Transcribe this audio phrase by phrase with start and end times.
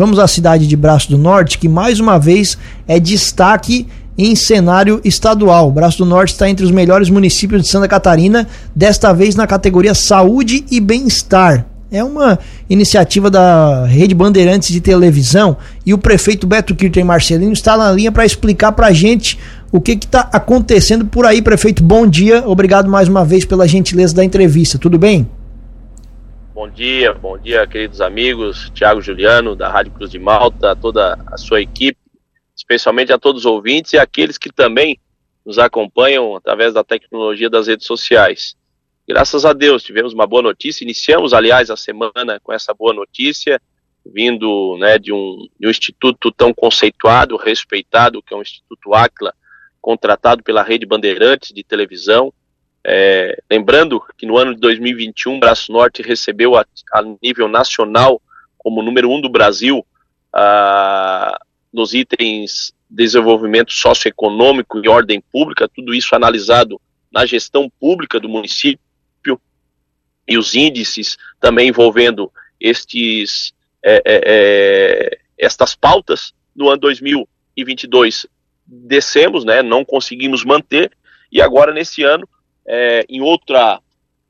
[0.00, 2.56] vamos à cidade de Braço do Norte, que mais uma vez
[2.88, 5.70] é destaque em cenário estadual.
[5.70, 9.92] Braço do Norte está entre os melhores municípios de Santa Catarina, desta vez na categoria
[9.92, 11.66] Saúde e Bem-Estar.
[11.92, 12.38] É uma
[12.70, 18.10] iniciativa da Rede Bandeirantes de televisão e o prefeito Beto Kirten Marcelino está na linha
[18.10, 19.38] para explicar para a gente
[19.70, 21.42] o que está acontecendo por aí.
[21.42, 22.42] Prefeito, bom dia.
[22.46, 24.78] Obrigado mais uma vez pela gentileza da entrevista.
[24.78, 25.28] Tudo bem?
[26.60, 28.70] Bom dia, bom dia, queridos amigos.
[28.74, 31.98] Tiago Juliano, da Rádio Cruz de Malta, toda a sua equipe,
[32.54, 35.00] especialmente a todos os ouvintes e aqueles que também
[35.42, 38.56] nos acompanham através da tecnologia das redes sociais.
[39.08, 40.84] Graças a Deus, tivemos uma boa notícia.
[40.84, 43.58] Iniciamos, aliás, a semana com essa boa notícia,
[44.04, 49.32] vindo né, de, um, de um instituto tão conceituado, respeitado, que é o Instituto ACLA,
[49.80, 52.30] contratado pela Rede Bandeirantes de televisão.
[52.84, 58.20] É, lembrando que no ano de 2021, Braço Norte recebeu a, a nível nacional,
[58.56, 59.84] como número um do Brasil,
[61.72, 66.80] nos itens desenvolvimento socioeconômico e ordem pública, tudo isso analisado
[67.12, 68.80] na gestão pública do município
[70.26, 73.52] e os índices também envolvendo estes,
[73.82, 78.26] é, é, é estas pautas, no ano 2022
[78.66, 80.92] descemos, né, não conseguimos manter,
[81.32, 82.28] e agora nesse ano,
[82.72, 83.80] é, em, outra,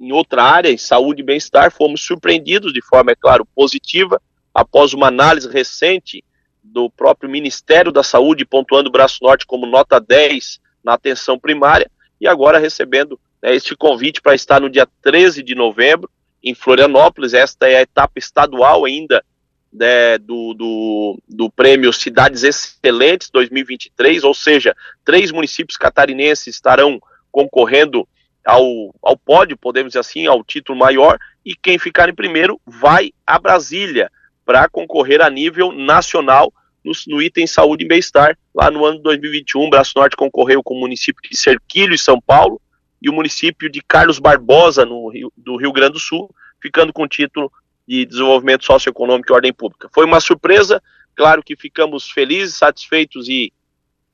[0.00, 4.20] em outra área, em saúde e bem-estar, fomos surpreendidos de forma, é claro, positiva,
[4.54, 6.24] após uma análise recente
[6.64, 11.90] do próprio Ministério da Saúde, pontuando o Braço Norte como nota 10 na atenção primária,
[12.18, 16.08] e agora recebendo né, este convite para estar no dia 13 de novembro
[16.42, 17.34] em Florianópolis.
[17.34, 19.22] Esta é a etapa estadual ainda
[19.70, 26.98] né, do, do, do prêmio Cidades Excelentes 2023, ou seja, três municípios catarinenses estarão
[27.30, 28.08] concorrendo
[28.44, 33.12] ao, ao pódio, podemos dizer assim, ao título maior, e quem ficar em primeiro vai
[33.26, 34.10] a Brasília
[34.44, 36.52] para concorrer a nível nacional
[36.84, 38.36] no, no, item saúde e bem-estar.
[38.54, 42.20] Lá no ano de 2021, Braço Norte concorreu com o município de Cerquilho e São
[42.20, 42.60] Paulo,
[43.02, 46.28] e o município de Carlos Barbosa, no Rio, do Rio Grande do Sul,
[46.60, 47.50] ficando com o título
[47.88, 49.88] de Desenvolvimento Socioeconômico e Ordem Pública.
[49.92, 50.82] Foi uma surpresa,
[51.14, 53.52] claro que ficamos felizes, satisfeitos e,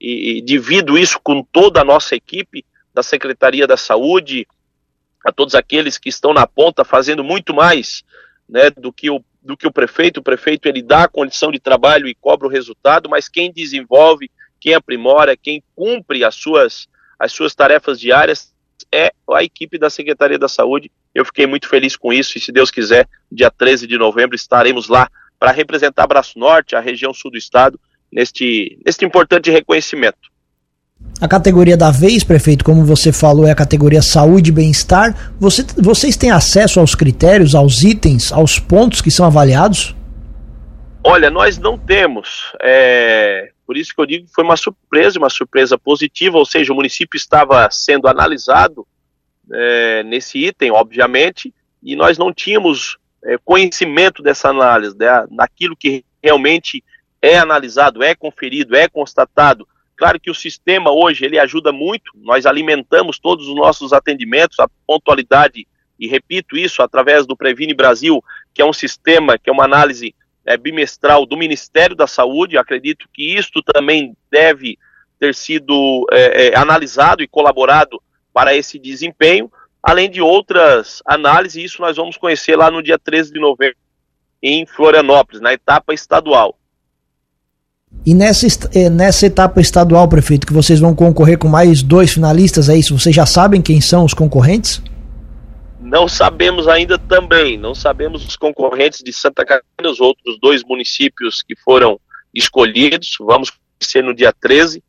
[0.01, 2.65] e, e divido isso com toda a nossa equipe
[2.97, 4.49] da Secretaria da Saúde,
[5.23, 8.03] a todos aqueles que estão na ponta fazendo muito mais
[8.49, 10.21] né, do, que o, do que o prefeito.
[10.21, 14.31] O prefeito ele dá a condição de trabalho e cobra o resultado, mas quem desenvolve,
[14.59, 18.55] quem aprimora, quem cumpre as suas, as suas tarefas diárias
[18.91, 20.91] é a equipe da Secretaria da Saúde.
[21.15, 24.89] Eu fiquei muito feliz com isso e, se Deus quiser, dia 13 de novembro estaremos
[24.89, 27.79] lá para representar Braço Norte, a região sul do estado,
[28.11, 30.35] neste, neste importante reconhecimento.
[31.21, 35.33] A categoria da vez, prefeito, como você falou, é a categoria saúde e bem-estar.
[35.41, 39.97] Você, vocês têm acesso aos critérios, aos itens, aos pontos que são avaliados?
[41.03, 42.53] Olha, nós não temos.
[42.61, 46.73] É, por isso que eu digo que foi uma surpresa, uma surpresa positiva, ou seja,
[46.73, 48.87] o município estava sendo analisado
[49.51, 56.05] é, nesse item, obviamente, e nós não tínhamos é, conhecimento dessa análise, né, daquilo que
[56.23, 56.85] realmente
[57.23, 59.67] é analisado, é conferido, é constatado.
[59.97, 64.69] Claro que o sistema hoje ele ajuda muito, nós alimentamos todos os nossos atendimentos, a
[64.87, 65.67] pontualidade,
[65.99, 70.15] e repito isso, através do Previne Brasil, que é um sistema, que é uma análise
[70.45, 72.59] é, bimestral do Ministério da Saúde.
[72.59, 74.79] Acredito que isto também deve
[75.19, 78.01] ter sido é, é, analisado e colaborado
[78.33, 79.51] para esse desempenho,
[79.83, 81.65] além de outras análises.
[81.73, 83.79] Isso nós vamos conhecer lá no dia 13 de novembro,
[84.43, 86.59] em Florianópolis, na etapa estadual.
[88.05, 92.69] E nessa, é, nessa etapa estadual, prefeito, que vocês vão concorrer com mais dois finalistas,
[92.69, 92.97] é isso?
[92.97, 94.81] Vocês já sabem quem são os concorrentes?
[95.81, 101.43] Não sabemos ainda também, não sabemos os concorrentes de Santa Catarina, os outros dois municípios
[101.43, 102.01] que foram
[102.35, 104.83] escolhidos, vamos ser no dia 13,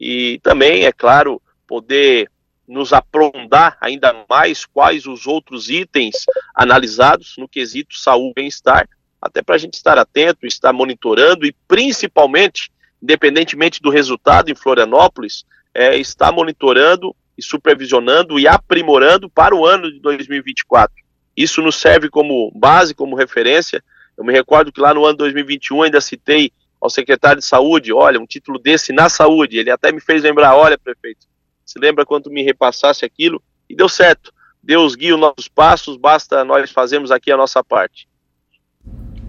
[0.00, 2.28] e também, é claro, poder
[2.66, 6.16] nos aprofundar ainda mais quais os outros itens
[6.54, 8.88] analisados no quesito saúde e bem-estar,
[9.22, 15.44] até para a gente estar atento, estar monitorando e principalmente, independentemente do resultado em Florianópolis,
[15.72, 20.92] é, estar monitorando e supervisionando e aprimorando para o ano de 2024.
[21.36, 23.82] Isso nos serve como base, como referência.
[24.18, 28.18] Eu me recordo que lá no ano 2021 ainda citei ao secretário de saúde, olha,
[28.18, 29.56] um título desse na saúde.
[29.56, 31.26] Ele até me fez lembrar, olha, prefeito,
[31.64, 33.40] se lembra quando me repassasse aquilo?
[33.70, 34.32] E deu certo.
[34.60, 38.08] Deus guia os nossos passos, basta nós fazermos aqui a nossa parte.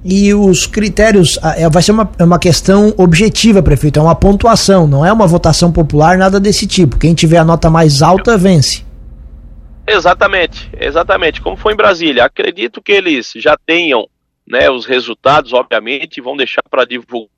[0.06, 4.86] E os critérios, é, vai ser uma, é uma questão objetiva, prefeito, é uma pontuação,
[4.86, 7.00] não é uma votação popular, nada desse tipo.
[7.00, 8.86] Quem tiver a nota mais alta, vence.
[9.88, 11.42] Exatamente, exatamente.
[11.42, 12.26] Como foi em Brasília.
[12.26, 14.08] Acredito que eles já tenham
[14.48, 17.30] né, os resultados, obviamente, vão deixar para divulgar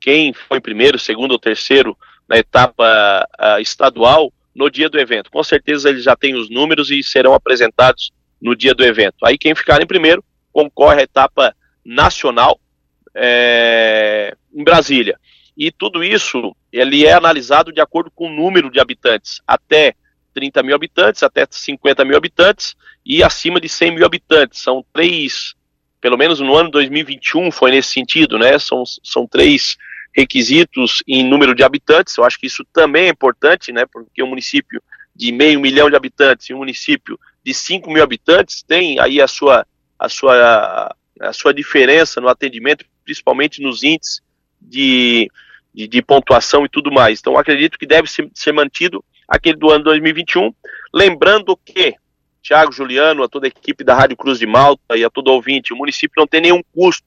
[0.00, 1.96] quem foi primeiro, segundo ou terceiro
[2.28, 5.30] na etapa uh, estadual no dia do evento.
[5.30, 9.16] Com certeza eles já têm os números e serão apresentados no dia do evento.
[9.24, 10.22] Aí quem ficar em primeiro
[10.52, 11.54] concorre à etapa
[11.84, 12.58] nacional
[13.14, 15.18] é, em Brasília.
[15.56, 19.94] E tudo isso ele é analisado de acordo com o número de habitantes, até
[20.34, 22.74] 30 mil habitantes, até 50 mil habitantes
[23.06, 24.60] e acima de 100 mil habitantes.
[24.60, 25.54] São três,
[26.00, 28.58] pelo menos no ano 2021 foi nesse sentido, né?
[28.58, 29.76] São, são três
[30.12, 32.16] requisitos em número de habitantes.
[32.16, 33.86] Eu acho que isso também é importante, né?
[33.86, 34.82] Porque um município
[35.14, 39.28] de meio milhão de habitantes e um município de 5 mil habitantes tem aí a
[39.28, 39.64] sua,
[39.96, 44.20] a sua, a sua diferença no atendimento, principalmente nos índices
[44.60, 45.30] de,
[45.72, 47.20] de, de pontuação e tudo mais.
[47.20, 50.52] Então, acredito que deve ser, ser mantido aquele do ano 2021.
[50.92, 51.94] Lembrando que,
[52.42, 55.72] Tiago Juliano, a toda a equipe da Rádio Cruz de Malta e a todo ouvinte,
[55.72, 57.06] o município não tem nenhum custo.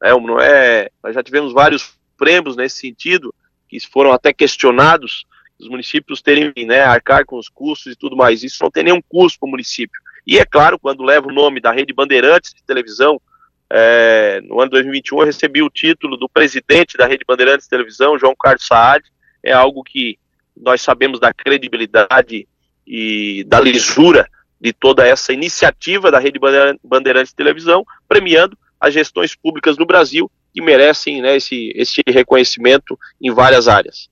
[0.00, 3.34] Né, não é, nós já tivemos vários prêmios nesse sentido,
[3.68, 5.24] que foram até questionados,
[5.60, 8.42] os municípios terem, né, arcar com os custos e tudo mais.
[8.42, 10.00] Isso não tem nenhum custo para o município.
[10.26, 13.20] E é claro, quando leva o nome da Rede Bandeirantes de televisão,
[13.70, 18.18] é, no ano 2021 eu recebi o título do presidente da Rede Bandeirantes de televisão,
[18.18, 19.04] João Carlos Saad.
[19.42, 20.18] É algo que
[20.56, 22.48] nós sabemos da credibilidade
[22.86, 24.28] e da lisura
[24.60, 26.38] de toda essa iniciativa da Rede
[26.82, 32.98] Bandeirantes de televisão, premiando as gestões públicas no Brasil que merecem né, esse, esse reconhecimento
[33.20, 34.08] em várias áreas.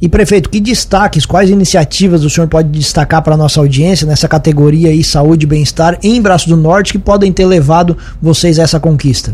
[0.00, 4.28] E prefeito, que destaques, quais iniciativas o senhor pode destacar para a nossa audiência nessa
[4.28, 8.64] categoria aí, saúde e bem-estar em Braço do Norte que podem ter levado vocês a
[8.64, 9.32] essa conquista?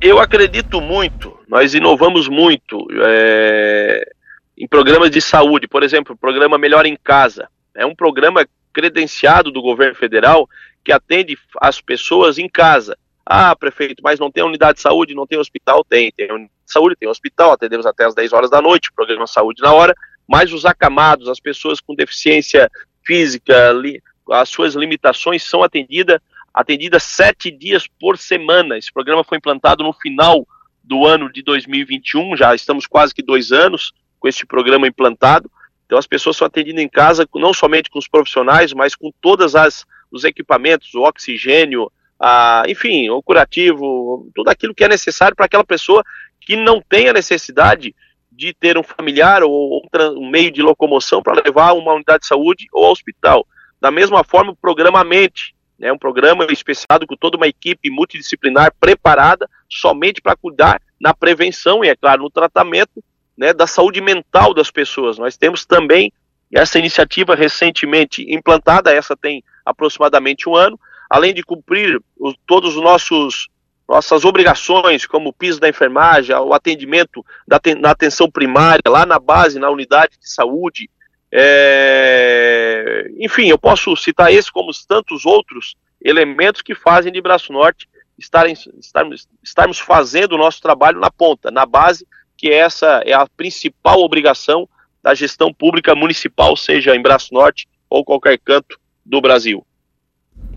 [0.00, 4.08] Eu acredito muito, nós inovamos muito é,
[4.56, 7.48] em programas de saúde, por exemplo, o programa Melhor em Casa.
[7.74, 10.48] É um programa credenciado do governo federal
[10.84, 12.96] que atende as pessoas em casa.
[13.30, 15.84] Ah, prefeito, mas não tem unidade de saúde, não tem hospital?
[15.84, 19.26] Tem, tem unidade de saúde, tem hospital, atendemos até as 10 horas da noite, programa
[19.26, 19.94] Saúde na Hora,
[20.26, 22.70] mas os acamados, as pessoas com deficiência
[23.04, 26.18] física, li, as suas limitações são atendidas
[26.54, 28.78] atendidas sete dias por semana.
[28.78, 30.48] Esse programa foi implantado no final
[30.82, 35.50] do ano de 2021, já estamos quase que dois anos com esse programa implantado.
[35.84, 39.54] Então as pessoas são atendidas em casa, não somente com os profissionais, mas com todas
[39.54, 45.46] as os equipamentos, o oxigênio, a, enfim, o curativo, tudo aquilo que é necessário para
[45.46, 46.02] aquela pessoa
[46.40, 47.94] que não tem a necessidade
[48.30, 49.82] de ter um familiar ou
[50.16, 53.46] um, meio de locomoção para levar uma unidade de saúde ou ao hospital.
[53.80, 58.72] Da mesma forma, o programa Mente, né, um programa especializado com toda uma equipe multidisciplinar
[58.80, 63.02] preparada somente para cuidar na prevenção e, é claro, no tratamento
[63.36, 65.18] né, da saúde mental das pessoas.
[65.18, 66.12] Nós temos também
[66.52, 70.78] essa iniciativa recentemente implantada, essa tem aproximadamente um ano,
[71.08, 73.48] além de cumprir os, todos os nossos
[73.88, 79.18] nossas obrigações, como o piso da enfermagem, o atendimento da, na atenção primária, lá na
[79.18, 80.90] base, na unidade de saúde.
[81.32, 83.10] É...
[83.18, 87.88] Enfim, eu posso citar esse como tantos outros elementos que fazem de Braço Norte
[88.18, 92.06] estarem, estarmos, estarmos fazendo o nosso trabalho na ponta, na base,
[92.36, 94.68] que essa é a principal obrigação
[95.02, 99.64] da gestão pública municipal, seja em Braço Norte ou qualquer canto do Brasil.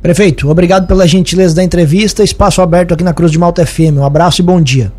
[0.01, 2.23] Prefeito, obrigado pela gentileza da entrevista.
[2.23, 3.97] Espaço aberto aqui na Cruz de Malta FM.
[3.97, 4.91] Um abraço e bom dia.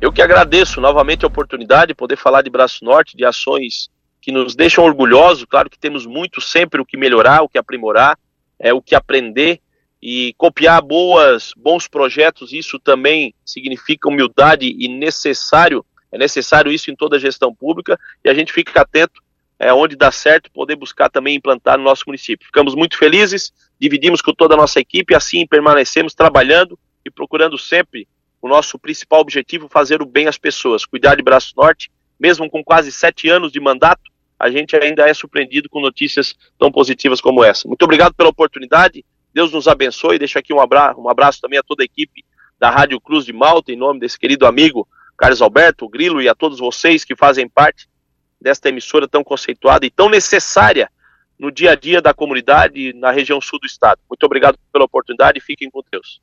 [0.00, 3.88] Eu que agradeço novamente a oportunidade de poder falar de Braço Norte, de ações
[4.22, 5.44] que nos deixam orgulhosos.
[5.50, 8.16] Claro que temos muito sempre o que melhorar, o que aprimorar,
[8.56, 9.58] é o que aprender
[10.00, 12.52] e copiar boas, bons projetos.
[12.52, 15.84] Isso também significa humildade e necessário.
[16.12, 19.20] É necessário isso em toda a gestão pública e a gente fica atento
[19.58, 22.46] é, onde dá certo, poder buscar também implantar no nosso município.
[22.46, 28.06] Ficamos muito felizes, dividimos com toda a nossa equipe, assim permanecemos trabalhando e procurando sempre
[28.40, 32.62] o nosso principal objetivo, fazer o bem às pessoas, cuidar de Braço Norte, mesmo com
[32.62, 37.42] quase sete anos de mandato, a gente ainda é surpreendido com notícias tão positivas como
[37.42, 37.66] essa.
[37.66, 41.62] Muito obrigado pela oportunidade, Deus nos abençoe, deixo aqui um abraço, um abraço também a
[41.62, 42.24] toda a equipe
[42.58, 44.86] da Rádio Cruz de Malta, em nome desse querido amigo
[45.16, 47.88] Carlos Alberto, Grilo e a todos vocês que fazem parte
[48.46, 50.88] desta emissora tão conceituada e tão necessária
[51.36, 54.00] no dia a dia da comunidade na região sul do estado.
[54.08, 56.20] Muito obrigado pela oportunidade e fiquem com Deus.